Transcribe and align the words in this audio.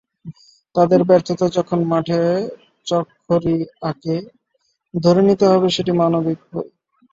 তাঁদের 0.75 1.01
ব্যর্থতা 1.03 1.45
যখন 1.57 1.79
মাঠে 1.87 2.21
চকখড়ি 2.87 3.55
আঁকে, 3.83 4.15
ধরে 4.93 5.21
নিতে 5.27 5.45
হবে 5.47 5.67
সেটি 5.75 5.91
মানবিক 6.01 6.39
ভুল। 6.47 6.67